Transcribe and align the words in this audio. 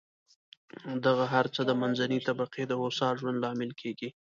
دغه 1.05 1.25
هر 1.33 1.45
څه 1.55 1.61
د 1.69 1.71
منځنۍ 1.81 2.19
طبقې 2.27 2.63
د 2.67 2.71
هوسا 2.81 3.07
ژوند 3.19 3.37
لامل 3.43 3.71
کېږي. 3.81 4.09